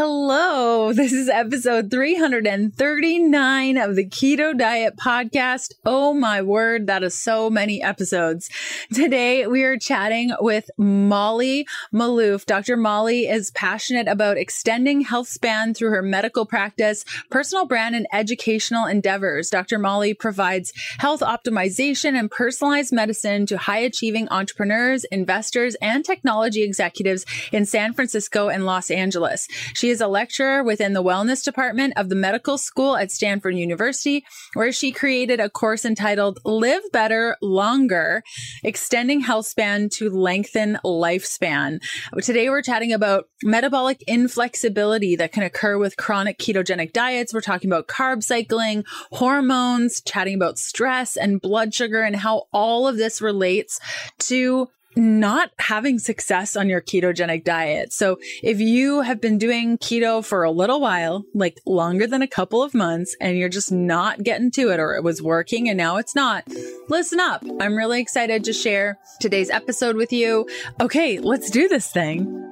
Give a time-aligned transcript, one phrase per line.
[0.00, 5.72] Hello, this is episode 339 of the Keto Diet Podcast.
[5.84, 8.48] Oh my word, that is so many episodes.
[8.94, 12.46] Today we are chatting with Molly Maloof.
[12.46, 12.76] Dr.
[12.76, 18.86] Molly is passionate about extending health span through her medical practice, personal brand, and educational
[18.86, 19.50] endeavors.
[19.50, 19.80] Dr.
[19.80, 27.26] Molly provides health optimization and personalized medicine to high achieving entrepreneurs, investors, and technology executives
[27.50, 29.48] in San Francisco and Los Angeles.
[29.74, 34.24] She is a lecturer within the wellness department of the medical school at Stanford University,
[34.54, 38.22] where she created a course entitled Live Better Longer,
[38.62, 41.80] extending health span to lengthen lifespan.
[42.22, 47.32] Today, we're chatting about metabolic inflexibility that can occur with chronic ketogenic diets.
[47.32, 52.88] We're talking about carb cycling, hormones, chatting about stress and blood sugar, and how all
[52.88, 53.80] of this relates
[54.20, 57.92] to not having success on your ketogenic diet.
[57.92, 62.26] So if you have been doing keto for a little while, like longer than a
[62.26, 65.78] couple of months, and you're just not getting to it or it was working and
[65.78, 66.44] now it's not,
[66.88, 67.44] listen up.
[67.60, 70.48] I'm really excited to share today's episode with you.
[70.80, 72.47] Okay, let's do this thing.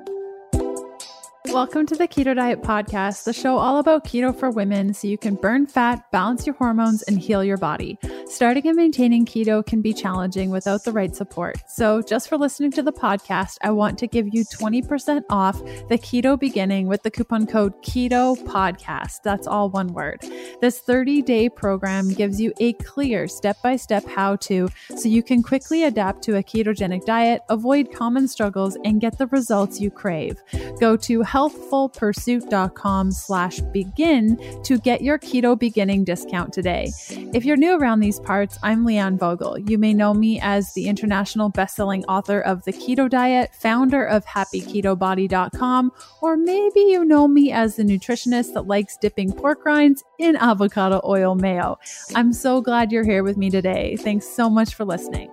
[1.53, 5.17] Welcome to the Keto Diet Podcast, the show all about keto for women so you
[5.17, 7.99] can burn fat, balance your hormones, and heal your body.
[8.27, 11.57] Starting and maintaining keto can be challenging without the right support.
[11.69, 15.99] So, just for listening to the podcast, I want to give you 20% off the
[15.99, 19.23] keto beginning with the coupon code KETO PODCAST.
[19.23, 20.25] That's all one word.
[20.61, 25.23] This 30 day program gives you a clear step by step how to so you
[25.23, 29.91] can quickly adapt to a ketogenic diet, avoid common struggles, and get the results you
[29.91, 30.43] crave.
[30.81, 36.91] Go to healthfulpursuit.com slash begin to get your keto beginning discount today.
[37.35, 39.59] If you're new around these parts, I'm Leanne Vogel.
[39.59, 44.25] You may know me as the international bestselling author of The Keto Diet, founder of
[44.25, 50.37] happyketobody.com, or maybe you know me as the nutritionist that likes dipping pork rinds in
[50.37, 51.79] avocado oil mayo.
[52.15, 53.97] I'm so glad you're here with me today.
[53.97, 55.31] Thanks so much for listening.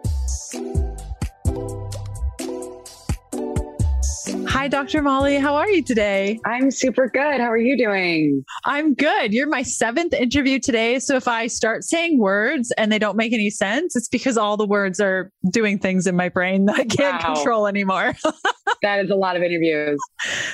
[4.64, 5.02] Hi, Dr.
[5.02, 5.40] Molly.
[5.40, 6.40] How are you today?
[6.46, 7.42] I'm super good.
[7.42, 8.46] How are you doing?
[8.64, 9.34] I'm good.
[9.34, 11.00] You're my seventh interview today.
[11.00, 14.56] So if I start saying words and they don't make any sense, it's because all
[14.56, 17.34] the words are doing things in my brain that I can't wow.
[17.34, 18.16] control anymore.
[18.82, 20.00] that is a lot of interviews.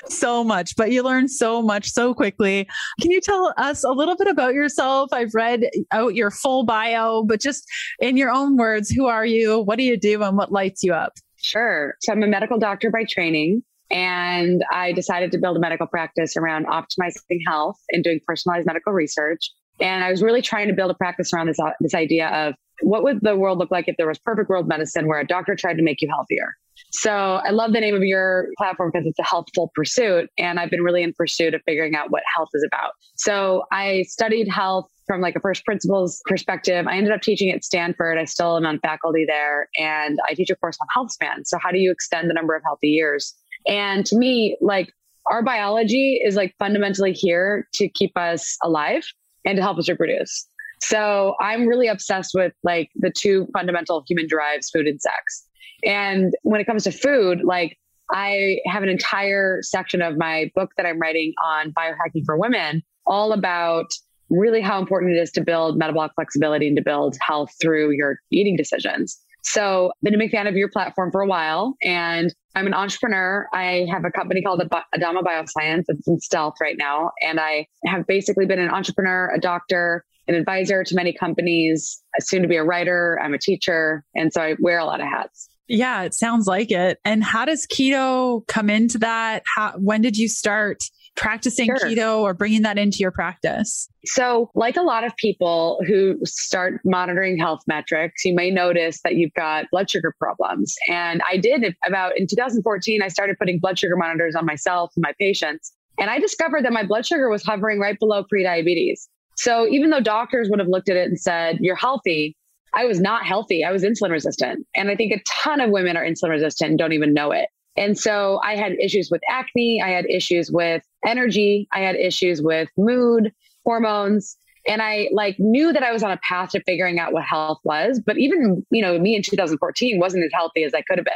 [0.07, 2.67] So much, but you learn so much so quickly.
[2.99, 5.13] Can you tell us a little bit about yourself?
[5.13, 7.63] I've read out your full bio, but just
[7.99, 9.59] in your own words, who are you?
[9.59, 10.23] What do you do?
[10.23, 11.13] And what lights you up?
[11.41, 11.93] Sure.
[12.01, 13.63] So I'm a medical doctor by training.
[13.91, 18.93] And I decided to build a medical practice around optimizing health and doing personalized medical
[18.93, 19.51] research.
[19.79, 22.55] And I was really trying to build a practice around this, uh, this idea of
[22.81, 25.55] what would the world look like if there was perfect world medicine where a doctor
[25.55, 26.55] tried to make you healthier.
[26.91, 30.29] So I love the name of your platform because it's a healthful pursuit.
[30.37, 32.91] And I've been really in pursuit of figuring out what health is about.
[33.15, 36.87] So I studied health from like a first principles perspective.
[36.87, 38.17] I ended up teaching at Stanford.
[38.17, 41.45] I still am on faculty there and I teach a course on health span.
[41.45, 43.35] So how do you extend the number of healthy years?
[43.69, 44.91] And to me, like
[45.27, 49.03] our biology is like fundamentally here to keep us alive
[49.45, 50.47] and to help us reproduce.
[50.81, 55.45] So I'm really obsessed with like the two fundamental human drives, food and sex.
[55.85, 57.77] And when it comes to food, like
[58.11, 62.81] I have an entire section of my book that I'm writing on biohacking for women,
[63.05, 63.87] all about
[64.29, 68.19] really how important it is to build metabolic flexibility and to build health through your
[68.31, 69.19] eating decisions.
[69.41, 72.73] So, I've been a big fan of your platform for a while, and I'm an
[72.73, 73.47] entrepreneur.
[73.53, 74.61] I have a company called
[74.93, 75.85] Adamo Bioscience.
[75.87, 80.35] It's in stealth right now, and I have basically been an entrepreneur, a doctor, an
[80.35, 83.19] advisor to many companies, soon to be a writer.
[83.23, 85.49] I'm a teacher, and so I wear a lot of hats.
[85.67, 86.99] Yeah, it sounds like it.
[87.05, 89.43] And how does keto come into that?
[89.55, 90.83] How, when did you start?
[91.15, 91.77] Practicing sure.
[91.77, 93.87] keto or bringing that into your practice?
[94.05, 99.15] So, like a lot of people who start monitoring health metrics, you may notice that
[99.15, 100.75] you've got blood sugar problems.
[100.87, 105.03] And I did about in 2014, I started putting blood sugar monitors on myself and
[105.03, 105.71] my patients.
[105.99, 109.07] And I discovered that my blood sugar was hovering right below prediabetes.
[109.35, 112.35] So, even though doctors would have looked at it and said, You're healthy,
[112.73, 113.63] I was not healthy.
[113.63, 114.65] I was insulin resistant.
[114.75, 117.49] And I think a ton of women are insulin resistant and don't even know it.
[117.77, 119.81] And so I had issues with acne.
[119.83, 121.67] I had issues with energy.
[121.71, 123.31] I had issues with mood,
[123.65, 124.37] hormones.
[124.67, 127.59] And I like knew that I was on a path to figuring out what health
[127.63, 128.01] was.
[128.05, 131.13] But even, you know, me in 2014 wasn't as healthy as I could have been.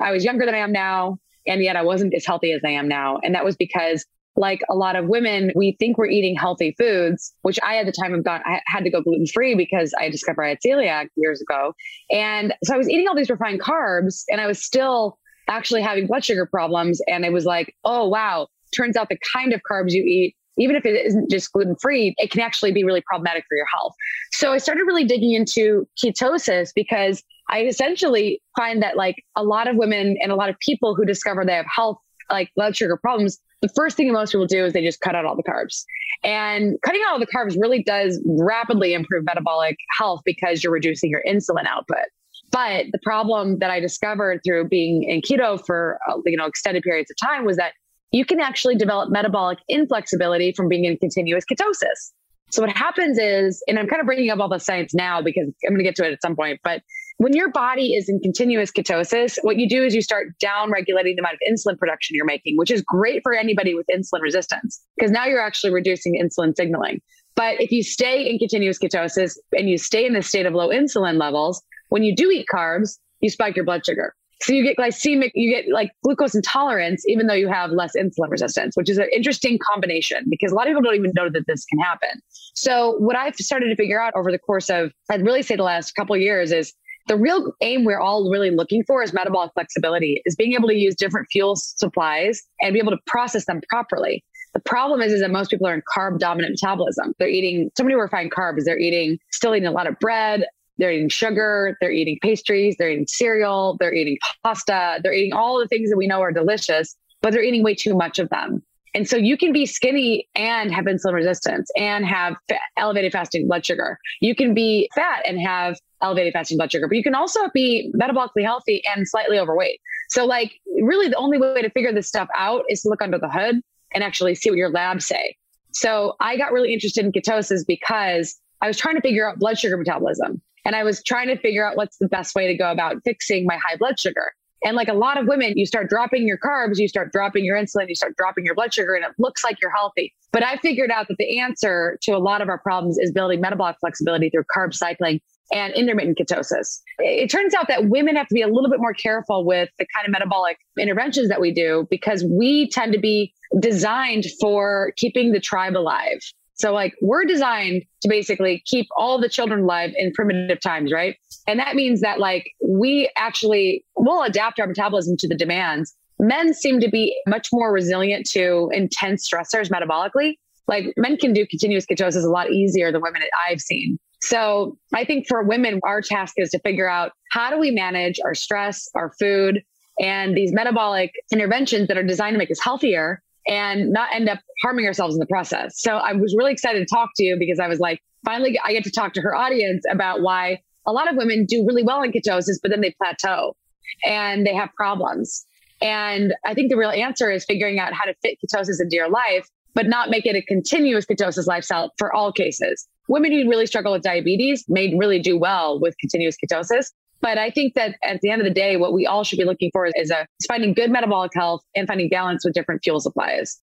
[0.00, 1.18] I was younger than I am now.
[1.46, 3.18] And yet I wasn't as healthy as I am now.
[3.22, 7.32] And that was because like a lot of women, we think we're eating healthy foods,
[7.42, 10.08] which I at the time have got, I had to go gluten free because I
[10.08, 11.74] discovered I had celiac years ago.
[12.10, 16.06] And so I was eating all these refined carbs and I was still actually having
[16.06, 17.00] blood sugar problems.
[17.06, 20.76] And it was like, oh, wow, turns out the kind of carbs you eat even
[20.76, 23.94] if it isn't just gluten free, it can actually be really problematic for your health.
[24.32, 29.68] So I started really digging into ketosis because I essentially find that like a lot
[29.68, 31.98] of women and a lot of people who discover they have health,
[32.30, 35.14] like blood sugar problems, the first thing that most people do is they just cut
[35.14, 35.84] out all the carbs.
[36.22, 41.10] And cutting out all the carbs really does rapidly improve metabolic health because you're reducing
[41.10, 42.06] your insulin output.
[42.50, 46.82] But the problem that I discovered through being in keto for uh, you know extended
[46.82, 47.72] periods of time was that
[48.12, 52.12] you can actually develop metabolic inflexibility from being in continuous ketosis.
[52.50, 55.52] So what happens is, and I'm kind of bringing up all the science now because
[55.66, 56.82] I'm going to get to it at some point, but
[57.18, 61.16] when your body is in continuous ketosis, what you do is you start down regulating
[61.16, 64.82] the amount of insulin production you're making, which is great for anybody with insulin resistance
[64.96, 67.00] because now you're actually reducing insulin signaling.
[67.36, 70.68] But if you stay in continuous ketosis and you stay in this state of low
[70.68, 74.14] insulin levels, when you do eat carbs, you spike your blood sugar.
[74.44, 78.28] So you get glycemic, you get like glucose intolerance, even though you have less insulin
[78.28, 81.46] resistance, which is an interesting combination because a lot of people don't even know that
[81.46, 82.20] this can happen.
[82.52, 85.62] So what I've started to figure out over the course of, I'd really say the
[85.62, 86.74] last couple years is
[87.08, 90.74] the real aim we're all really looking for is metabolic flexibility, is being able to
[90.74, 94.22] use different fuel supplies and be able to process them properly.
[94.52, 97.14] The problem is, is that most people are in carb dominant metabolism.
[97.18, 98.64] They're eating so many refined carbs.
[98.64, 100.44] They're eating, still eating a lot of bread,
[100.78, 105.58] they're eating sugar, they're eating pastries, they're eating cereal, they're eating pasta, they're eating all
[105.58, 108.62] the things that we know are delicious, but they're eating way too much of them.
[108.94, 112.36] And so you can be skinny and have insulin resistance and have
[112.76, 113.98] elevated fasting blood sugar.
[114.20, 117.92] You can be fat and have elevated fasting blood sugar, but you can also be
[118.00, 119.80] metabolically healthy and slightly overweight.
[120.10, 123.18] So, like, really, the only way to figure this stuff out is to look under
[123.18, 123.60] the hood
[123.94, 125.36] and actually see what your labs say.
[125.72, 129.58] So, I got really interested in ketosis because I was trying to figure out blood
[129.58, 130.40] sugar metabolism.
[130.64, 133.44] And I was trying to figure out what's the best way to go about fixing
[133.46, 134.32] my high blood sugar.
[134.64, 137.56] And like a lot of women, you start dropping your carbs, you start dropping your
[137.56, 140.14] insulin, you start dropping your blood sugar, and it looks like you're healthy.
[140.32, 143.42] But I figured out that the answer to a lot of our problems is building
[143.42, 145.20] metabolic flexibility through carb cycling
[145.52, 146.80] and intermittent ketosis.
[146.98, 149.86] It turns out that women have to be a little bit more careful with the
[149.94, 155.32] kind of metabolic interventions that we do because we tend to be designed for keeping
[155.32, 156.20] the tribe alive.
[156.54, 161.16] So like we're designed to basically keep all the children alive in primitive times, right?
[161.46, 165.94] And that means that like we actually will adapt our metabolism to the demands.
[166.18, 170.34] Men seem to be much more resilient to intense stressors metabolically.
[170.68, 173.98] Like men can do continuous ketosis a lot easier than women I've seen.
[174.20, 178.18] So I think for women, our task is to figure out how do we manage
[178.24, 179.62] our stress, our food,
[180.00, 184.40] and these metabolic interventions that are designed to make us healthier and not end up
[184.62, 185.80] harming ourselves in the process.
[185.80, 188.72] So I was really excited to talk to you because I was like, finally, I
[188.72, 192.02] get to talk to her audience about why a lot of women do really well
[192.02, 193.56] in ketosis, but then they plateau
[194.04, 195.46] and they have problems.
[195.82, 199.10] And I think the real answer is figuring out how to fit ketosis into your
[199.10, 202.88] life, but not make it a continuous ketosis lifestyle for all cases.
[203.08, 206.92] Women who really struggle with diabetes may really do well with continuous ketosis,
[207.24, 209.46] but I think that at the end of the day, what we all should be
[209.46, 213.00] looking for is, a, is finding good metabolic health and finding balance with different fuel
[213.00, 213.62] supplies.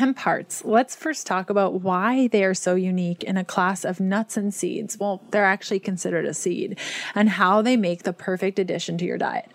[0.00, 0.64] Hemp hearts.
[0.64, 4.52] Let's first talk about why they are so unique in a class of nuts and
[4.52, 4.96] seeds.
[4.98, 6.78] Well, they're actually considered a seed,
[7.14, 9.52] and how they make the perfect addition to your diet.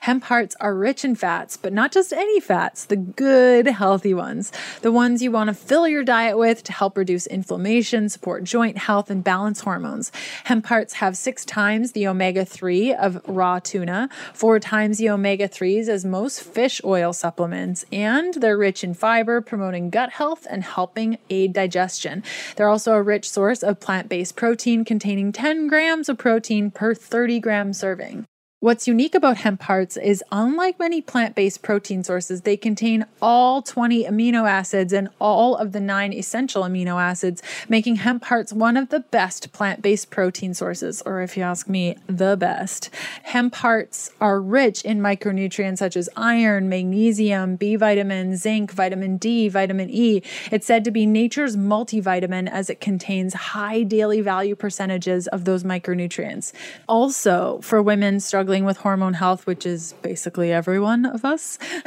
[0.00, 4.52] Hemp hearts are rich in fats, but not just any fats, the good, healthy ones.
[4.82, 8.78] The ones you want to fill your diet with to help reduce inflammation, support joint
[8.78, 10.12] health, and balance hormones.
[10.44, 15.48] Hemp hearts have six times the omega 3 of raw tuna, four times the omega
[15.48, 20.62] 3s as most fish oil supplements, and they're rich in fiber, promoting gut health and
[20.62, 22.22] helping aid digestion.
[22.56, 26.94] They're also a rich source of plant based protein containing 10 grams of protein per
[26.94, 28.26] 30 gram serving.
[28.60, 33.62] What's unique about hemp hearts is unlike many plant based protein sources, they contain all
[33.62, 38.76] 20 amino acids and all of the nine essential amino acids, making hemp hearts one
[38.76, 42.90] of the best plant based protein sources, or if you ask me, the best.
[43.22, 49.48] Hemp hearts are rich in micronutrients such as iron, magnesium, B vitamin, zinc, vitamin D,
[49.48, 50.20] vitamin E.
[50.50, 55.62] It's said to be nature's multivitamin as it contains high daily value percentages of those
[55.62, 56.52] micronutrients.
[56.88, 61.58] Also, for women struggling struggling with hormone health, which is basically every one of us.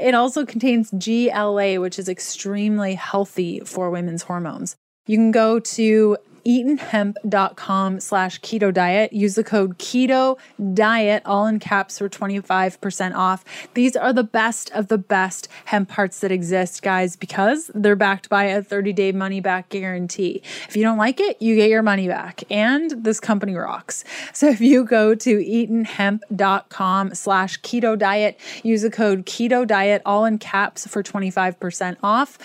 [0.00, 4.74] it also contains GLA, which is extremely healthy for women's hormones.
[5.06, 9.12] You can go to eatonhemp.com slash keto diet.
[9.12, 10.38] Use the code keto
[10.74, 13.44] diet, all in caps, for 25% off.
[13.74, 18.28] These are the best of the best hemp hearts that exist, guys, because they're backed
[18.28, 20.42] by a 30 day money back guarantee.
[20.68, 22.42] If you don't like it, you get your money back.
[22.50, 24.04] And this company rocks.
[24.32, 30.24] So if you go to eatonhemp.com slash keto diet, use the code keto diet, all
[30.24, 32.38] in caps, for 25% off.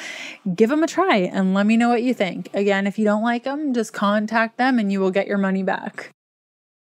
[0.55, 2.49] Give them a try and let me know what you think.
[2.53, 5.63] Again, if you don't like them, just contact them and you will get your money
[5.63, 6.13] back.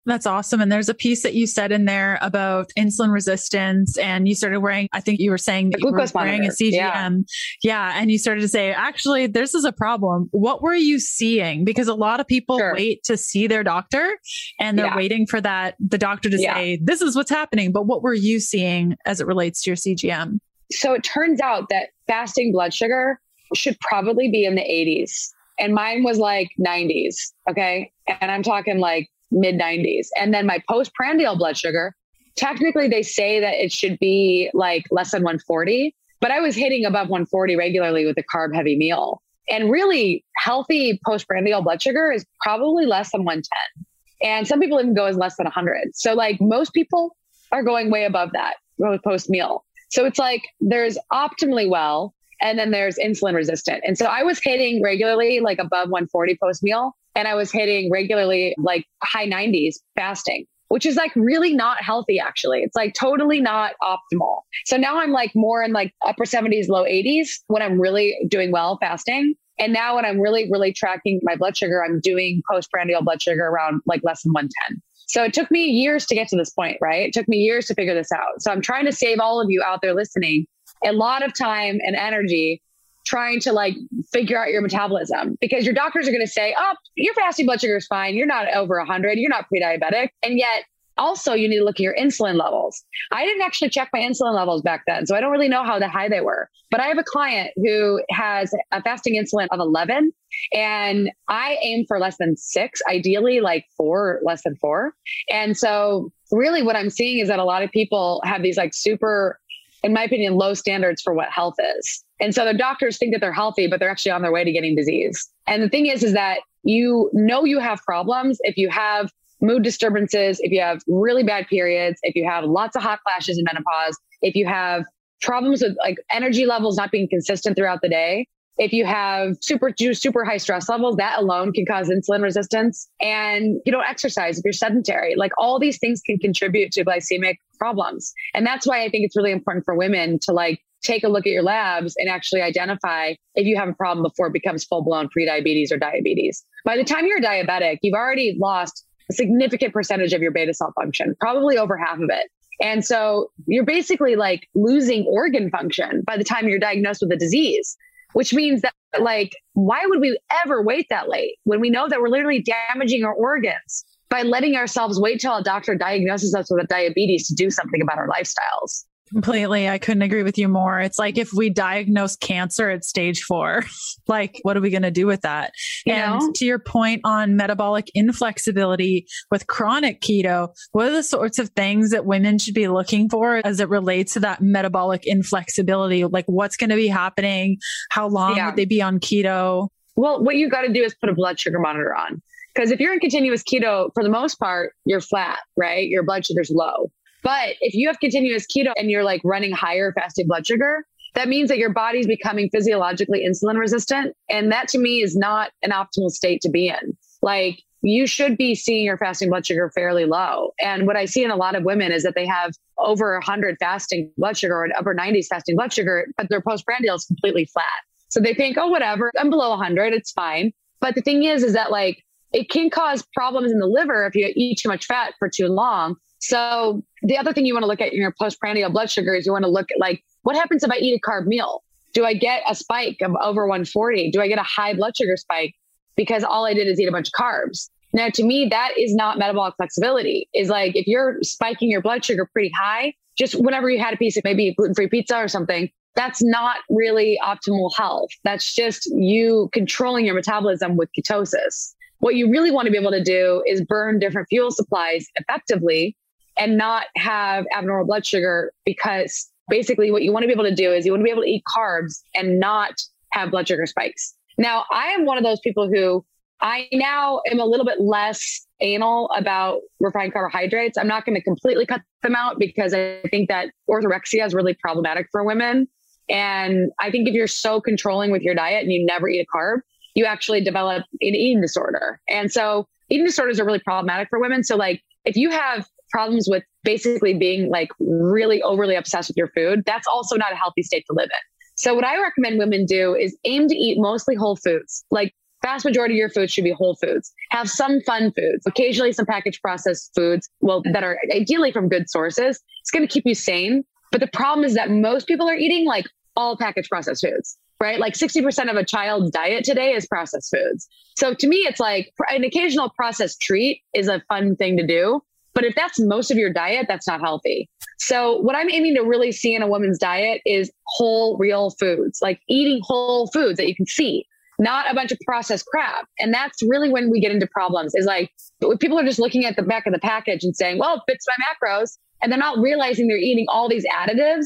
[0.05, 0.61] That's awesome.
[0.61, 4.59] And there's a piece that you said in there about insulin resistance, and you started
[4.59, 6.51] wearing, I think you were saying that you were wearing monitor.
[6.51, 7.23] a CGM.
[7.61, 7.91] Yeah.
[7.91, 8.01] yeah.
[8.01, 10.27] And you started to say, actually, this is a problem.
[10.31, 11.65] What were you seeing?
[11.65, 12.73] Because a lot of people sure.
[12.73, 14.17] wait to see their doctor
[14.59, 14.95] and they're yeah.
[14.95, 16.55] waiting for that, the doctor to yeah.
[16.55, 17.71] say, this is what's happening.
[17.71, 20.39] But what were you seeing as it relates to your CGM?
[20.71, 23.19] So it turns out that fasting blood sugar
[23.53, 25.29] should probably be in the 80s.
[25.61, 27.15] And mine was like 90s.
[27.49, 27.91] Okay.
[28.19, 30.07] And I'm talking like mid 90s.
[30.19, 31.95] And then my postprandial blood sugar,
[32.35, 36.83] technically they say that it should be like less than 140, but I was hitting
[36.83, 39.21] above 140 regularly with a carb heavy meal.
[39.49, 43.85] And really healthy postprandial blood sugar is probably less than 110.
[44.23, 45.95] And some people even go as less than 100.
[45.95, 47.15] So like most people
[47.51, 48.55] are going way above that
[49.03, 49.63] post meal.
[49.89, 53.83] So it's like there's optimally well and then there's insulin resistant.
[53.85, 57.91] And so I was hitting regularly like above 140 post meal and I was hitting
[57.91, 62.61] regularly like high 90s fasting, which is like really not healthy actually.
[62.61, 64.41] It's like totally not optimal.
[64.65, 68.51] So now I'm like more in like upper 70s, low 80s when I'm really doing
[68.51, 69.35] well fasting.
[69.59, 73.45] And now when I'm really, really tracking my blood sugar, I'm doing postprandial blood sugar
[73.45, 74.81] around like less than 110.
[75.07, 77.05] So it took me years to get to this point, right?
[77.05, 78.41] It took me years to figure this out.
[78.41, 80.47] So I'm trying to save all of you out there listening
[80.85, 82.61] a lot of time and energy
[83.05, 83.75] trying to like
[84.11, 87.59] figure out your metabolism because your doctors are going to say, oh, your fasting blood
[87.59, 88.15] sugar is fine.
[88.15, 89.17] You're not over 100.
[89.17, 90.09] You're not pre diabetic.
[90.23, 90.63] And yet,
[90.97, 92.83] also, you need to look at your insulin levels.
[93.11, 95.79] I didn't actually check my insulin levels back then, so I don't really know how
[95.89, 96.49] high they were.
[96.69, 100.11] But I have a client who has a fasting insulin of 11,
[100.53, 104.93] and I aim for less than six, ideally like four, less than four.
[105.31, 108.73] And so, really, what I'm seeing is that a lot of people have these like
[108.73, 109.39] super
[109.83, 112.03] in my opinion, low standards for what health is.
[112.19, 114.51] And so the doctors think that they're healthy, but they're actually on their way to
[114.51, 115.29] getting disease.
[115.47, 119.11] And the thing is, is that you know you have problems if you have
[119.41, 123.37] mood disturbances, if you have really bad periods, if you have lots of hot flashes
[123.37, 124.83] in menopause, if you have
[125.21, 128.27] problems with like energy levels not being consistent throughout the day,
[128.57, 132.89] if you have super super high stress levels, that alone can cause insulin resistance.
[133.01, 135.15] And you don't exercise if you're sedentary.
[135.15, 138.13] Like all these things can contribute to glycemic problems.
[138.33, 141.25] And that's why I think it's really important for women to like take a look
[141.25, 144.83] at your labs and actually identify if you have a problem before it becomes full
[144.83, 146.43] blown prediabetes or diabetes.
[146.65, 150.73] By the time you're diabetic, you've already lost a significant percentage of your beta cell
[150.79, 152.29] function, probably over half of it.
[152.61, 157.17] And so you're basically like losing organ function by the time you're diagnosed with a
[157.17, 157.75] disease
[158.13, 162.01] which means that like why would we ever wait that late when we know that
[162.01, 166.67] we're literally damaging our organs by letting ourselves wait till a doctor diagnoses us with
[166.67, 169.67] diabetes to do something about our lifestyles Completely.
[169.67, 170.79] I couldn't agree with you more.
[170.79, 173.63] It's like if we diagnose cancer at stage four,
[174.07, 175.53] like what are we going to do with that?
[175.85, 176.31] You and know?
[176.35, 181.91] to your point on metabolic inflexibility with chronic keto, what are the sorts of things
[181.91, 186.05] that women should be looking for as it relates to that metabolic inflexibility?
[186.05, 187.57] Like what's going to be happening?
[187.89, 188.45] How long yeah.
[188.47, 189.67] would they be on keto?
[189.97, 192.21] Well, what you got to do is put a blood sugar monitor on.
[192.53, 195.87] Because if you're in continuous keto, for the most part, you're flat, right?
[195.87, 196.91] Your blood sugar's low.
[197.23, 201.27] But if you have continuous keto and you're like running higher fasting blood sugar, that
[201.27, 204.15] means that your body's becoming physiologically insulin resistant.
[204.29, 206.97] And that to me is not an optimal state to be in.
[207.21, 210.51] Like you should be seeing your fasting blood sugar fairly low.
[210.59, 213.57] And what I see in a lot of women is that they have over 100
[213.59, 217.65] fasting blood sugar or upper 90s fasting blood sugar, but their postprandial is completely flat.
[218.09, 220.51] So they think, oh, whatever, I'm below 100, it's fine.
[220.79, 224.15] But the thing is, is that like it can cause problems in the liver if
[224.15, 225.95] you eat too much fat for too long.
[226.21, 229.25] So the other thing you want to look at in your postprandial blood sugar is
[229.25, 231.63] you want to look at like what happens if I eat a carb meal?
[231.93, 234.11] Do I get a spike of over 140?
[234.11, 235.55] Do I get a high blood sugar spike
[235.95, 237.69] because all I did is eat a bunch of carbs?
[237.93, 240.29] Now, to me, that is not metabolic flexibility.
[240.33, 243.97] Is like if you're spiking your blood sugar pretty high, just whenever you had a
[243.97, 248.11] piece of maybe gluten free pizza or something, that's not really optimal health.
[248.23, 251.73] That's just you controlling your metabolism with ketosis.
[251.99, 255.97] What you really want to be able to do is burn different fuel supplies effectively
[256.41, 260.55] and not have abnormal blood sugar because basically what you want to be able to
[260.55, 262.81] do is you want to be able to eat carbs and not
[263.11, 264.15] have blood sugar spikes.
[264.39, 266.03] Now, I am one of those people who
[266.41, 270.79] I now am a little bit less anal about refined carbohydrates.
[270.79, 274.55] I'm not going to completely cut them out because I think that orthorexia is really
[274.55, 275.67] problematic for women.
[276.09, 279.37] And I think if you're so controlling with your diet and you never eat a
[279.37, 279.59] carb,
[279.93, 282.01] you actually develop an eating disorder.
[282.09, 284.43] And so eating disorders are really problematic for women.
[284.43, 289.29] So like if you have problems with basically being like really overly obsessed with your
[289.29, 291.55] food, that's also not a healthy state to live in.
[291.55, 294.83] So what I recommend women do is aim to eat mostly whole foods.
[294.89, 297.11] Like vast majority of your food should be whole foods.
[297.31, 301.89] Have some fun foods, occasionally some packaged processed foods, well, that are ideally from good
[301.89, 302.39] sources.
[302.61, 303.63] It's going to keep you sane.
[303.91, 307.79] But the problem is that most people are eating like all packaged processed foods, right?
[307.79, 310.67] Like 60% of a child's diet today is processed foods.
[310.97, 315.01] So to me, it's like an occasional processed treat is a fun thing to do.
[315.33, 317.49] But if that's most of your diet, that's not healthy.
[317.77, 321.99] So what I'm aiming to really see in a woman's diet is whole, real foods,
[322.01, 324.05] like eating whole foods that you can see,
[324.39, 325.87] not a bunch of processed crap.
[325.99, 328.11] And that's really when we get into problems is like
[328.59, 331.05] people are just looking at the back of the package and saying, well, it fits
[331.07, 331.77] my macros.
[332.01, 334.25] And they're not realizing they're eating all these additives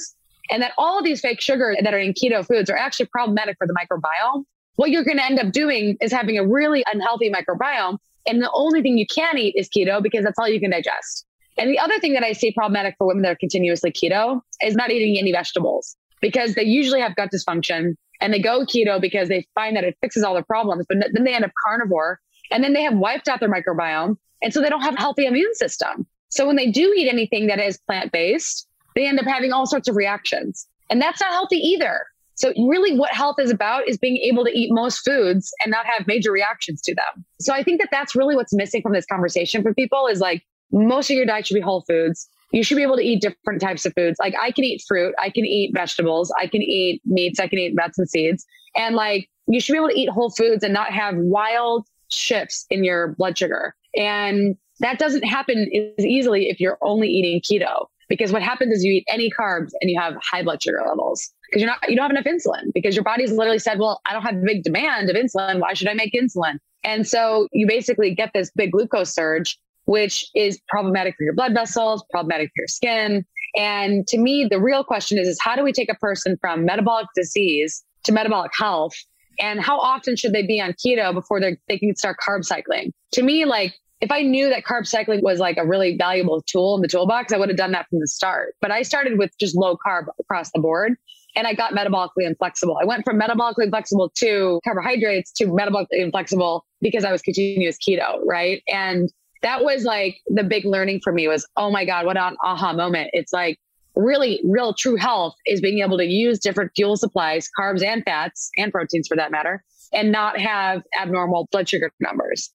[0.49, 3.57] and that all of these fake sugars that are in keto foods are actually problematic
[3.57, 4.43] for the microbiome.
[4.75, 7.97] What you're going to end up doing is having a really unhealthy microbiome.
[8.27, 11.25] And the only thing you can eat is keto because that's all you can digest.
[11.57, 14.75] And the other thing that I see problematic for women that are continuously keto is
[14.75, 19.29] not eating any vegetables because they usually have gut dysfunction and they go keto because
[19.29, 22.19] they find that it fixes all their problems, but then they end up carnivore
[22.51, 24.17] and then they have wiped out their microbiome.
[24.41, 26.05] And so they don't have a healthy immune system.
[26.29, 29.65] So when they do eat anything that is plant based, they end up having all
[29.65, 30.67] sorts of reactions.
[30.89, 32.05] And that's not healthy either.
[32.35, 35.85] So, really, what health is about is being able to eat most foods and not
[35.85, 37.25] have major reactions to them.
[37.39, 40.43] So, I think that that's really what's missing from this conversation for people is like
[40.71, 42.27] most of your diet should be whole foods.
[42.51, 44.17] You should be able to eat different types of foods.
[44.19, 47.59] Like, I can eat fruit, I can eat vegetables, I can eat meats, I can
[47.59, 48.45] eat nuts and seeds.
[48.75, 52.65] And like, you should be able to eat whole foods and not have wild shifts
[52.69, 53.75] in your blood sugar.
[53.95, 57.87] And that doesn't happen as easily if you're only eating keto.
[58.07, 61.31] Because what happens is you eat any carbs and you have high blood sugar levels
[61.49, 64.13] because you're not you don't have enough insulin because your body's literally said, well, I
[64.13, 65.59] don't have a big demand of insulin.
[65.59, 66.57] Why should I make insulin?
[66.83, 71.53] And so you basically get this big glucose surge, which is problematic for your blood
[71.53, 73.25] vessels, problematic for your skin.
[73.57, 76.65] And to me, the real question is, is how do we take a person from
[76.65, 78.93] metabolic disease to metabolic health?
[79.39, 82.93] And how often should they be on keto before they can start carb cycling?
[83.13, 86.75] To me, like if I knew that carb cycling was like a really valuable tool
[86.75, 88.55] in the toolbox, I would have done that from the start.
[88.61, 90.95] But I started with just low carb across the board
[91.35, 92.77] and I got metabolically inflexible.
[92.81, 98.19] I went from metabolically inflexible to carbohydrates to metabolically inflexible because I was continuous keto,
[98.25, 98.61] right?
[98.67, 99.09] And
[99.41, 102.73] that was like the big learning for me was, oh my God, what an aha
[102.73, 103.11] moment.
[103.13, 103.59] It's like
[103.95, 108.49] really real true health is being able to use different fuel supplies, carbs and fats
[108.57, 112.51] and proteins for that matter, and not have abnormal blood sugar numbers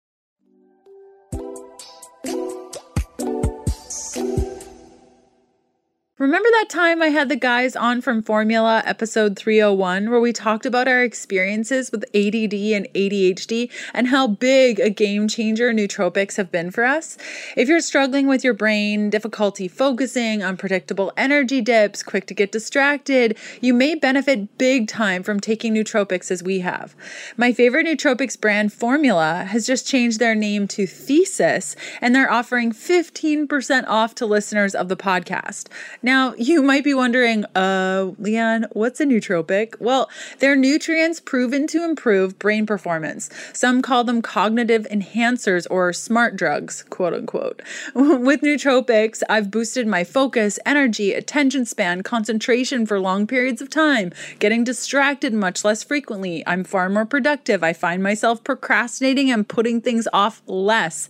[2.25, 2.80] cup.
[6.21, 10.67] Remember that time I had the guys on from Formula episode 301 where we talked
[10.67, 16.53] about our experiences with ADD and ADHD and how big a game changer nootropics have
[16.53, 17.17] been for us?
[17.57, 23.39] If you're struggling with your brain, difficulty focusing, unpredictable energy dips, quick to get distracted,
[23.63, 26.95] you may benefit big time from taking nootropics as we have.
[27.39, 32.73] My favorite nootropics brand, Formula, has just changed their name to Thesis and they're offering
[32.73, 35.69] 15% off to listeners of the podcast.
[36.37, 39.81] You might be wondering, uh, Leanne, what's a nootropic?
[39.81, 43.29] Well, they're nutrients proven to improve brain performance.
[43.53, 47.63] Some call them cognitive enhancers or smart drugs, quote unquote.
[47.95, 54.13] With nootropics, I've boosted my focus, energy, attention span, concentration for long periods of time,
[54.39, 56.43] getting distracted much less frequently.
[56.47, 57.63] I'm far more productive.
[57.63, 61.09] I find myself procrastinating and putting things off less.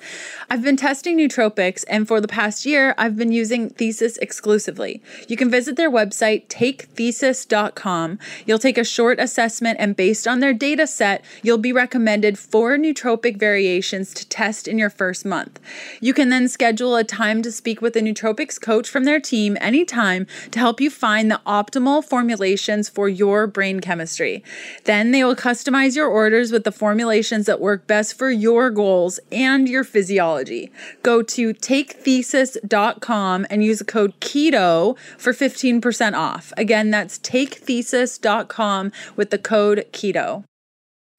[0.50, 4.89] I've been testing nootropics, and for the past year, I've been using Thesis exclusively.
[5.28, 8.18] You can visit their website, takethesis.com.
[8.46, 12.76] You'll take a short assessment, and based on their data set, you'll be recommended four
[12.76, 15.60] nootropic variations to test in your first month.
[16.00, 19.56] You can then schedule a time to speak with a nootropics coach from their team
[19.60, 24.42] anytime to help you find the optimal formulations for your brain chemistry.
[24.84, 29.20] Then they will customize your orders with the formulations that work best for your goals
[29.30, 30.72] and your physiology.
[31.02, 34.79] Go to takethesis.com and use the code KETO
[35.18, 36.52] for 15% off.
[36.56, 40.44] Again, that's takethesis.com with the code KETO.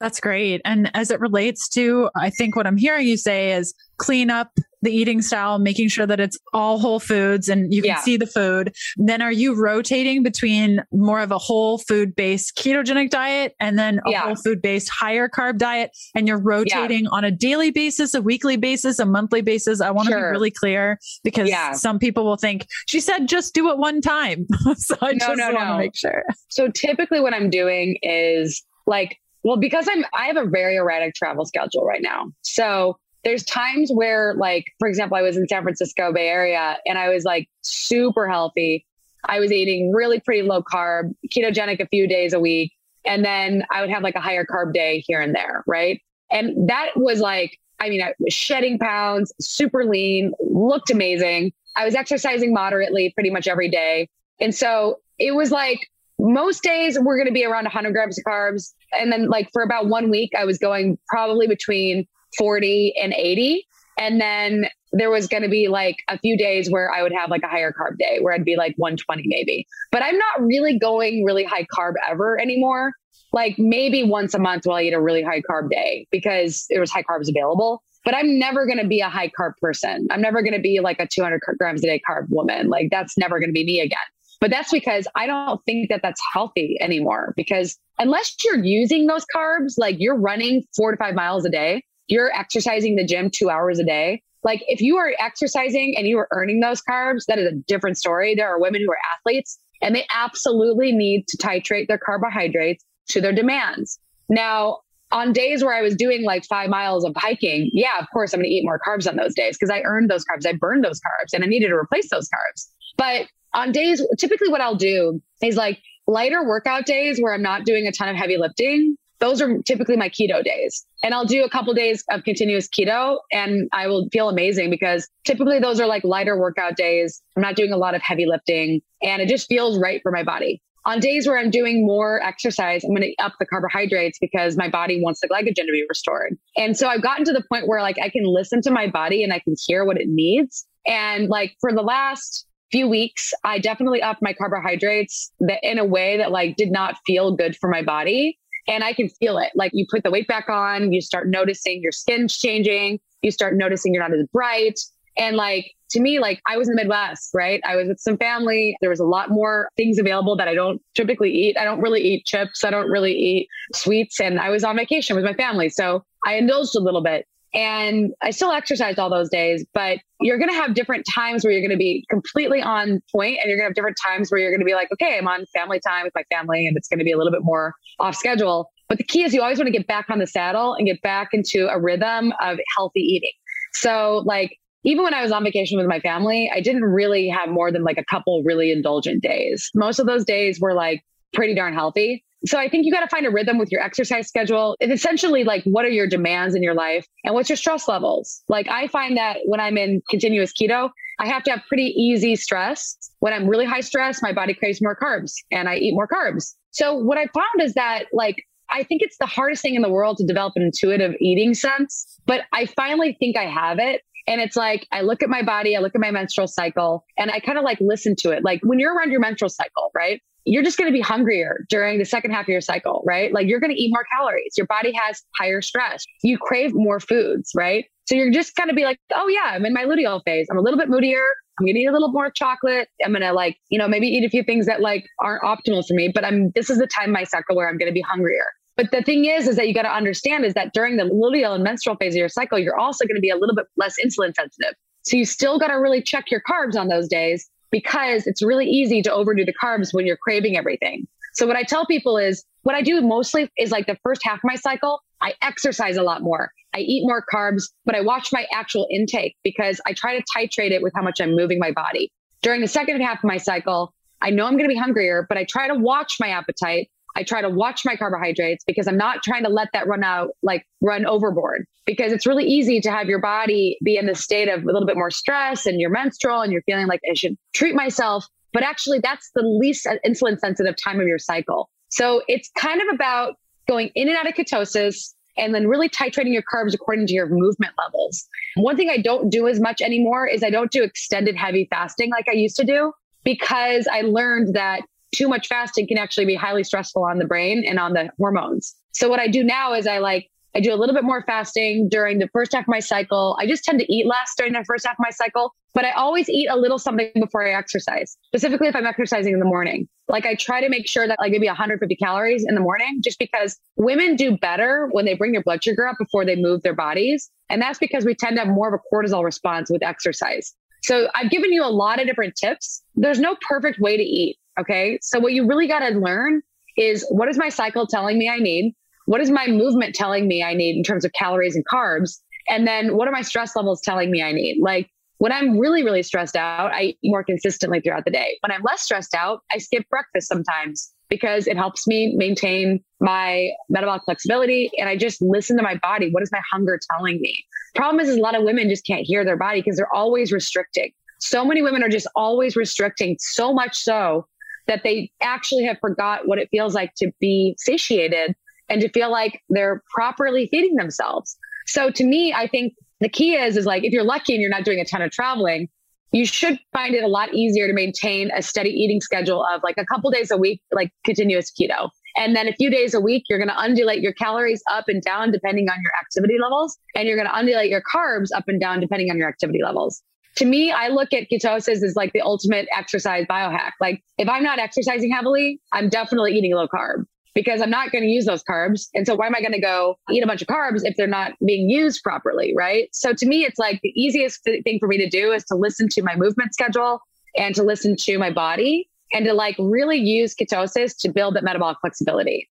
[0.01, 0.61] That's great.
[0.65, 4.49] And as it relates to, I think what I'm hearing you say is clean up
[4.81, 8.01] the eating style, making sure that it's all whole foods and you can yeah.
[8.01, 8.73] see the food.
[8.97, 13.99] Then are you rotating between more of a whole food based ketogenic diet and then
[14.07, 14.21] a yeah.
[14.21, 15.91] whole food based higher carb diet?
[16.15, 17.09] And you're rotating yeah.
[17.11, 19.81] on a daily basis, a weekly basis, a monthly basis.
[19.81, 20.29] I want to sure.
[20.29, 24.47] be really clear because some people will think she said just do it one time.
[24.77, 25.77] so I no, just no, want to no.
[25.77, 26.23] make sure.
[26.47, 31.15] So typically what I'm doing is like well, because I'm I have a very erratic
[31.15, 32.31] travel schedule right now.
[32.41, 36.97] So there's times where like for example, I was in San Francisco Bay Area and
[36.97, 38.85] I was like super healthy.
[39.25, 42.73] I was eating really pretty low carb, ketogenic a few days a week,
[43.05, 46.01] and then I would have like a higher carb day here and there, right?
[46.31, 51.51] And that was like I mean, I was shedding pounds, super lean, looked amazing.
[51.75, 54.07] I was exercising moderately pretty much every day.
[54.39, 58.23] And so it was like most days we're going to be around 100 grams of
[58.23, 58.73] carbs.
[58.99, 63.65] And then, like, for about one week, I was going probably between 40 and 80.
[63.97, 67.29] And then there was going to be like a few days where I would have
[67.29, 69.65] like a higher carb day where I'd be like 120 maybe.
[69.91, 72.91] But I'm not really going really high carb ever anymore.
[73.33, 76.81] Like maybe once a month will I eat a really high carb day because there
[76.81, 77.83] was high carbs available.
[78.03, 80.07] But I'm never going to be a high carb person.
[80.09, 82.67] I'm never going to be like a 200 grams a day carb woman.
[82.67, 83.99] Like that's never going to be me again.
[84.41, 89.23] But that's because I don't think that that's healthy anymore because unless you're using those
[89.33, 93.51] carbs, like you're running four to five miles a day, you're exercising the gym two
[93.51, 94.23] hours a day.
[94.43, 97.97] Like if you are exercising and you are earning those carbs, that is a different
[97.97, 98.33] story.
[98.33, 103.21] There are women who are athletes and they absolutely need to titrate their carbohydrates to
[103.21, 103.99] their demands.
[104.27, 104.79] Now,
[105.11, 108.39] on days where I was doing like five miles of hiking, yeah, of course, I'm
[108.39, 110.47] going to eat more carbs on those days because I earned those carbs.
[110.47, 112.67] I burned those carbs and I needed to replace those carbs.
[112.97, 117.65] But on days, typically what I'll do is like lighter workout days where I'm not
[117.65, 118.97] doing a ton of heavy lifting.
[119.19, 120.85] Those are typically my keto days.
[121.03, 125.07] And I'll do a couple days of continuous keto and I will feel amazing because
[125.25, 127.21] typically those are like lighter workout days.
[127.35, 130.23] I'm not doing a lot of heavy lifting and it just feels right for my
[130.23, 130.61] body.
[130.83, 134.67] On days where I'm doing more exercise, I'm going to up the carbohydrates because my
[134.67, 136.35] body wants the glycogen to be restored.
[136.57, 139.23] And so I've gotten to the point where like I can listen to my body
[139.23, 140.65] and I can hear what it needs.
[140.87, 145.85] And like for the last few weeks, I definitely upped my carbohydrates that in a
[145.85, 148.37] way that like did not feel good for my body.
[148.67, 149.51] And I can feel it.
[149.55, 153.55] Like you put the weight back on, you start noticing your skin's changing, you start
[153.55, 154.79] noticing you're not as bright.
[155.17, 157.61] And like to me, like I was in the Midwest, right?
[157.67, 158.77] I was with some family.
[158.81, 161.57] There was a lot more things available that I don't typically eat.
[161.57, 162.63] I don't really eat chips.
[162.63, 164.19] I don't really eat sweets.
[164.19, 165.69] And I was on vacation with my family.
[165.69, 167.25] So I indulged a little bit.
[167.53, 171.51] And I still exercised all those days, but you're going to have different times where
[171.51, 174.39] you're going to be completely on point and you're going to have different times where
[174.39, 176.87] you're going to be like, okay, I'm on family time with my family and it's
[176.87, 178.71] going to be a little bit more off schedule.
[178.87, 181.01] But the key is you always want to get back on the saddle and get
[181.01, 183.31] back into a rhythm of healthy eating.
[183.73, 187.49] So like even when I was on vacation with my family, I didn't really have
[187.49, 189.69] more than like a couple really indulgent days.
[189.75, 192.23] Most of those days were like pretty darn healthy.
[192.45, 194.75] So I think you got to find a rhythm with your exercise schedule.
[194.79, 198.43] It's essentially like what are your demands in your life and what's your stress levels?
[198.49, 202.35] Like I find that when I'm in continuous keto, I have to have pretty easy
[202.35, 202.97] stress.
[203.19, 206.55] When I'm really high stress, my body craves more carbs and I eat more carbs.
[206.71, 209.89] So what I found is that like I think it's the hardest thing in the
[209.89, 214.01] world to develop an intuitive eating sense, but I finally think I have it.
[214.27, 217.31] And it's like, I look at my body, I look at my menstrual cycle, and
[217.31, 218.43] I kind of like listen to it.
[218.43, 220.21] Like when you're around your menstrual cycle, right?
[220.45, 223.31] You're just going to be hungrier during the second half of your cycle, right?
[223.31, 224.53] Like you're going to eat more calories.
[224.57, 226.03] Your body has higher stress.
[226.23, 227.85] You crave more foods, right?
[228.05, 230.47] So you're just going to be like, oh yeah, I'm in my luteal phase.
[230.49, 231.23] I'm a little bit moodier.
[231.59, 232.89] I'm going to eat a little more chocolate.
[233.05, 235.85] I'm going to like, you know, maybe eat a few things that like aren't optimal
[235.87, 238.01] for me, but I'm, this is the time my cycle where I'm going to be
[238.01, 238.45] hungrier.
[238.77, 241.53] But the thing is, is that you got to understand is that during the luteal
[241.53, 243.95] and menstrual phase of your cycle, you're also going to be a little bit less
[244.03, 244.73] insulin sensitive.
[245.03, 248.65] So you still got to really check your carbs on those days because it's really
[248.65, 251.07] easy to overdo the carbs when you're craving everything.
[251.33, 254.39] So what I tell people is what I do mostly is like the first half
[254.39, 256.51] of my cycle, I exercise a lot more.
[256.73, 260.71] I eat more carbs, but I watch my actual intake because I try to titrate
[260.71, 262.11] it with how much I'm moving my body.
[262.41, 265.37] During the second half of my cycle, I know I'm going to be hungrier, but
[265.37, 269.23] I try to watch my appetite I try to watch my carbohydrates because I'm not
[269.23, 271.65] trying to let that run out, like run overboard.
[271.85, 274.85] Because it's really easy to have your body be in the state of a little
[274.85, 278.25] bit more stress and you're menstrual and you're feeling like I should treat myself.
[278.53, 281.69] But actually, that's the least insulin sensitive time of your cycle.
[281.89, 283.35] So it's kind of about
[283.67, 287.27] going in and out of ketosis and then really titrating your carbs according to your
[287.27, 288.27] movement levels.
[288.55, 292.09] One thing I don't do as much anymore is I don't do extended heavy fasting
[292.11, 294.81] like I used to do because I learned that
[295.13, 298.75] too much fasting can actually be highly stressful on the brain and on the hormones.
[298.93, 301.87] So what I do now is I like I do a little bit more fasting
[301.89, 303.37] during the first half of my cycle.
[303.39, 305.91] I just tend to eat less during the first half of my cycle, but I
[305.91, 309.87] always eat a little something before I exercise, specifically if I'm exercising in the morning.
[310.09, 313.17] Like I try to make sure that like maybe 150 calories in the morning, just
[313.17, 316.75] because women do better when they bring their blood sugar up before they move their
[316.75, 317.29] bodies.
[317.49, 320.53] And that's because we tend to have more of a cortisol response with exercise.
[320.83, 322.81] So I've given you a lot of different tips.
[322.95, 324.37] There's no perfect way to eat.
[324.59, 324.99] Okay.
[325.01, 326.41] So what you really got to learn
[326.77, 328.73] is what is my cycle telling me I need?
[329.05, 332.19] What is my movement telling me I need in terms of calories and carbs?
[332.47, 334.61] And then what are my stress levels telling me I need?
[334.61, 338.37] Like when I'm really, really stressed out, I eat more consistently throughout the day.
[338.41, 343.51] When I'm less stressed out, I skip breakfast sometimes because it helps me maintain my
[343.69, 346.09] metabolic flexibility and I just listen to my body.
[346.09, 347.45] What is my hunger telling me?
[347.75, 350.31] Problem is, is a lot of women just can't hear their body because they're always
[350.31, 350.91] restricting.
[351.19, 354.25] So many women are just always restricting, so much so
[354.67, 358.35] that they actually have forgot what it feels like to be satiated
[358.71, 361.37] and to feel like they're properly feeding themselves.
[361.67, 364.49] So to me, I think the key is is like if you're lucky and you're
[364.49, 365.67] not doing a ton of traveling,
[366.13, 369.75] you should find it a lot easier to maintain a steady eating schedule of like
[369.77, 371.89] a couple days a week, like continuous keto.
[372.17, 375.01] And then a few days a week, you're going to undulate your calories up and
[375.01, 376.77] down depending on your activity levels.
[376.95, 380.01] And you're going to undulate your carbs up and down depending on your activity levels.
[380.37, 383.71] To me, I look at ketosis as like the ultimate exercise biohack.
[383.79, 388.03] Like if I'm not exercising heavily, I'm definitely eating low carb because I'm not going
[388.03, 388.87] to use those carbs.
[388.93, 391.07] And so why am I going to go eat a bunch of carbs if they're
[391.07, 392.53] not being used properly?
[392.55, 392.89] Right.
[392.93, 395.87] So to me, it's like the easiest thing for me to do is to listen
[395.89, 396.99] to my movement schedule
[397.37, 401.43] and to listen to my body and to like really use ketosis to build that
[401.43, 402.49] metabolic flexibility.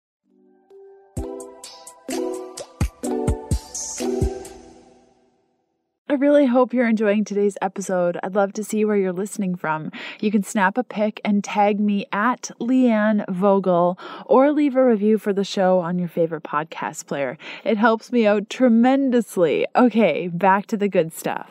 [6.13, 8.19] I really hope you're enjoying today's episode.
[8.21, 9.91] I'd love to see where you're listening from.
[10.19, 13.97] You can snap a pic and tag me at Leanne Vogel
[14.27, 17.35] or leave a review for the show on your favorite podcast player.
[17.63, 19.65] It helps me out tremendously.
[19.75, 21.49] Okay, back to the good stuff.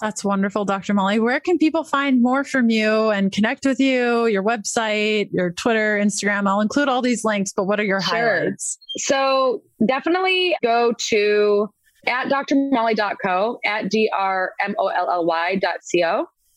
[0.00, 0.94] That's wonderful, Dr.
[0.94, 1.20] Molly.
[1.20, 4.24] Where can people find more from you and connect with you?
[4.24, 6.48] Your website, your Twitter, Instagram.
[6.48, 8.16] I'll include all these links, but what are your sure.
[8.16, 8.78] highlights?
[8.96, 11.68] So definitely go to
[12.06, 14.26] at drmolly.co, at D-R-M-O-L-L-Y.co.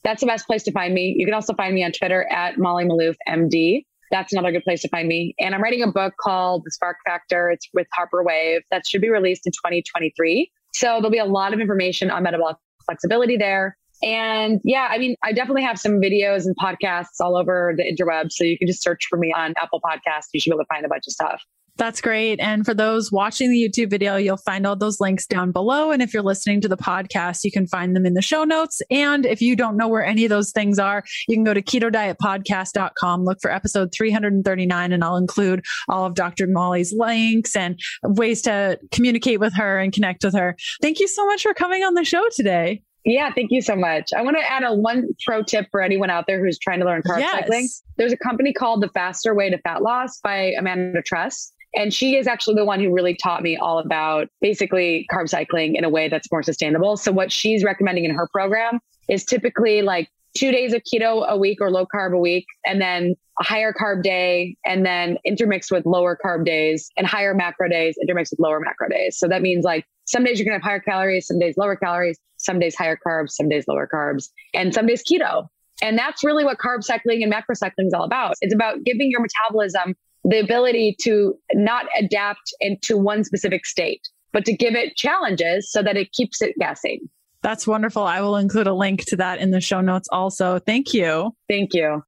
[0.03, 1.15] That's the best place to find me.
[1.17, 3.85] You can also find me on Twitter at Molly Maloof, MD.
[4.11, 5.33] That's another good place to find me.
[5.39, 7.49] And I'm writing a book called The Spark Factor.
[7.49, 10.51] It's with Harper Wave that should be released in 2023.
[10.73, 13.77] So there'll be a lot of information on metabolic flexibility there.
[14.03, 18.31] And yeah, I mean, I definitely have some videos and podcasts all over the interweb.
[18.31, 20.27] So you can just search for me on Apple Podcasts.
[20.33, 21.41] You should be able to find a bunch of stuff.
[21.77, 22.39] That's great.
[22.39, 25.91] And for those watching the YouTube video, you'll find all those links down below.
[25.91, 28.81] And if you're listening to the podcast, you can find them in the show notes.
[28.89, 31.61] And if you don't know where any of those things are, you can go to
[31.61, 36.47] keto diet ketodietpodcast.com, look for episode 339, and I'll include all of Dr.
[36.47, 40.55] Molly's links and ways to communicate with her and connect with her.
[40.81, 42.81] Thank you so much for coming on the show today.
[43.07, 44.09] Yeah, thank you so much.
[44.17, 46.85] I want to add a one pro tip for anyone out there who's trying to
[46.85, 47.31] learn carb yes.
[47.31, 47.67] cycling.
[47.97, 51.51] There's a company called The Faster Way to Fat Loss by Amanda Tress.
[51.75, 55.75] And she is actually the one who really taught me all about basically carb cycling
[55.75, 56.95] in a way that's more sustainable.
[56.95, 61.37] So what she's recommending in her program is typically like two days of keto a
[61.37, 65.71] week or low carb a week, and then a higher carb day, and then intermixed
[65.71, 69.17] with lower carb days and higher macro days, intermixed with lower macro days.
[69.17, 71.75] So that means like some days you're going to have higher calories, some days lower
[71.75, 75.47] calories, some days higher carbs, some days lower carbs, and some days keto.
[75.81, 78.35] And that's really what carb cycling and macro cycling is all about.
[78.41, 84.01] It's about giving your metabolism the ability to not adapt into one specific state,
[84.33, 86.99] but to give it challenges so that it keeps it guessing.
[87.43, 88.03] That's wonderful.
[88.03, 90.57] I will include a link to that in the show notes also.
[90.57, 91.35] Thank you.
[91.47, 92.03] Thank you.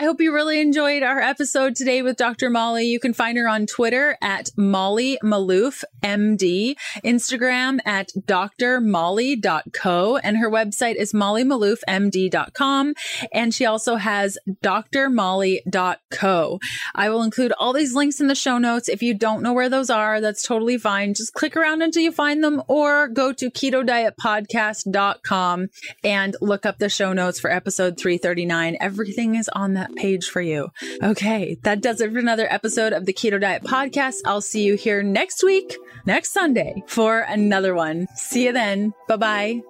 [0.00, 2.48] I hope you really enjoyed our episode today with Dr.
[2.48, 2.86] Molly.
[2.86, 10.50] You can find her on Twitter at Molly Maloof, MD, Instagram at drmolly.co, and her
[10.50, 12.94] website is mollymaloofmd.com.
[13.34, 16.58] And she also has drmolly.co.
[16.94, 18.88] I will include all these links in the show notes.
[18.88, 21.12] If you don't know where those are, that's totally fine.
[21.12, 25.68] Just click around until you find them or go to ketodietpodcast.com
[26.02, 28.78] and look up the show notes for episode 339.
[28.80, 30.70] Everything is on that page for you.
[31.02, 34.18] Okay, that does it for another episode of the Keto Diet Podcast.
[34.24, 35.76] I'll see you here next week,
[36.06, 38.06] next Sunday, for another one.
[38.14, 38.92] See you then.
[39.08, 39.69] Bye bye.